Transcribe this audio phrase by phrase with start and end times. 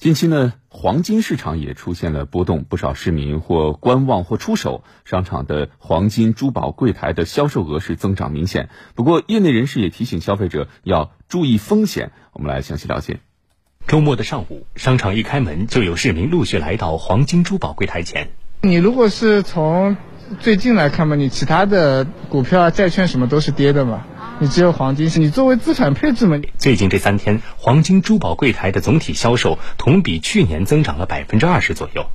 [0.00, 8.70] 近期呢，黄金市场也出现了波动，不少市民或观望或出手，商场的黄金珠宝柜台的销售额是增长明显。
[8.94, 12.12] 不过，业内人士也提醒消费者要注意风险。
[12.32, 13.20] 我们来详细了解。
[13.86, 18.30] 周末的上午，商场一开门，就有市民陆续来到黄金珠宝柜台前。
[18.62, 19.98] 你如果是从
[20.38, 24.06] 最近来看嘛，你其他的股票啊、债券什么都是跌的嘛。
[24.42, 26.38] 你只有黄金是你作为资产配置吗？
[26.56, 32.06] 最近这三天，黄金珠宝柜台的总体销售同比去年增长了百分之二十左右。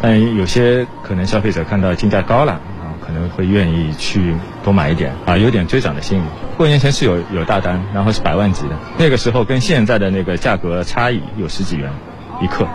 [0.00, 4.34] 但有些可能消费者看到金价高了啊，可能会愿意去
[4.64, 6.24] 多买一点啊，有点追涨的心理。
[6.56, 11.92] 过年前是有有大单，然后是百万级的，那个时候跟现在的那个价格差异有十几元
[12.40, 12.66] 一克。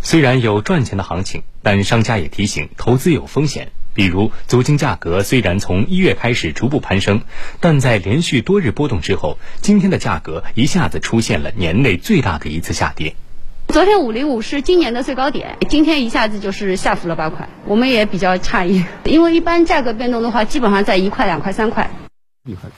[0.00, 3.70] 虽然有赚钱的行情，但商家也提醒，投资有风险。
[3.94, 7.22] 比如，租金价格虽然从一月开始逐步攀升，
[7.60, 13.14] 但在连续多日波动之后，今天的价格一下子出现了年内最大的一次下跌。
[13.68, 21.90] 昨天五零五是今年的最高点，今天一下子就是下浮了八块，我们也比较诧异，因为一般价格变动的话，基本上在一块、两块、三块。
[22.44, 22.68] 厉害。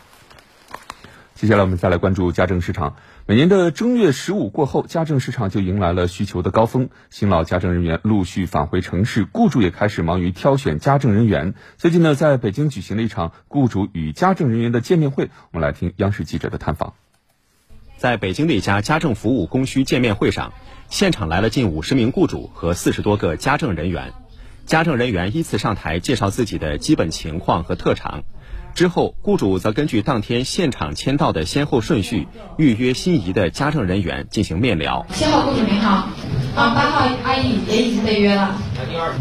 [1.37, 2.97] 接下来我们再来关注家政市场。
[3.27, 11.53] 每年的正月十五过后，家政市场就迎来了需求的高峰，新老家政人员陆续返回城市，雇主也开始忙于挑选家政人员。
[11.77, 16.95] 最近呢，在北京举行了一场雇主与家政人员的见面会，我们来听央视记者的探访。
[17.99, 20.55] 在北京的一家家政服务供需见面会上，
[20.89, 24.15] 现场来了近五十名雇主和四十多个家政人员，
[24.65, 28.23] 家政人员依次上台介绍自己的基本情况和特长。
[28.77, 35.07] 之后，雇主则根据当天现场签到的先后顺序，预约心仪的家政人员进行面聊。
[35.15, 36.11] 七号雇主您好，
[36.55, 38.55] 啊，八号阿姨也已经被约了。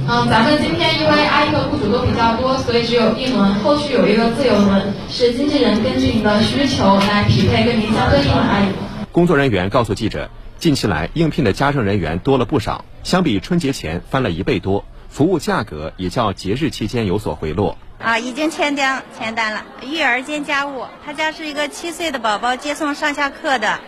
[0.09, 8.65] 嗯，咱们今天因为阿姨和雇主都比较多，所以只有一轮，后续有一个自由轮，是经纪人根据您的需求来匹配跟您相对应的阿姨。
[9.13, 17.77] 工作人员告诉记者，近期来应聘的家政人员多了不少，相比春节前翻了一倍多，服务价格也较节日期间有所回落。
[17.99, 19.63] 啊，已经签单签单了。
[19.81, 23.79] 育儿兼家务，他家是一个七岁的宝宝接送上下课的，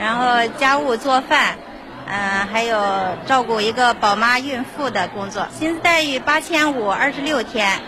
[0.00, 1.58] 然后家务做饭，
[2.06, 2.80] 嗯，还有
[3.26, 5.46] 照顾一个宝妈孕妇的工作。
[5.52, 7.80] 薪资待遇八千五，二十六天，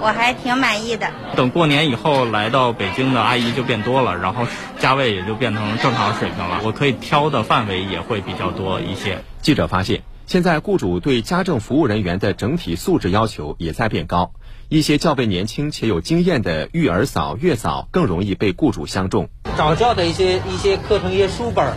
[0.00, 1.08] 我还挺满意的。
[1.36, 4.46] 等过年以后来到北京的阿姨就变多了，然后
[4.78, 6.60] 价位也就变成正常水平了。
[6.64, 9.22] 我可以挑的范围也会比较多一些。
[9.42, 14.32] 记者发现，现在雇主对家政服务人员的整体素质要求也在变高。
[14.68, 19.28] 一些较为年轻且有经验的育儿嫂、月嫂更容易被雇主相中。
[19.56, 21.72] 早教的一些一些课程、一些书本，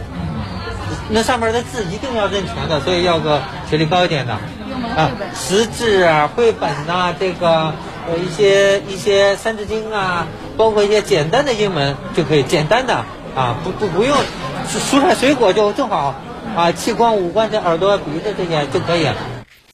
[1.11, 4.33] 那上面的字一定要认全的，所以要个学历高一点的。
[4.33, 7.75] 啊，识字啊，绘本呐，这个
[8.07, 10.25] 呃一些一些三字经啊，
[10.57, 13.05] 包括一些简单的英文就可以，简单的
[13.35, 14.17] 啊，不不不用
[14.67, 16.15] 蔬菜水果就正好
[16.55, 19.07] 啊，器官五官这耳朵、鼻子这些就可以。